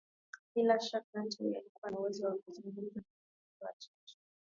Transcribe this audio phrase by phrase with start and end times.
[0.55, 3.03] Bila shaka Antony alikuwa na uwezo wa kuzungumza na
[3.59, 4.15] marafiki wachache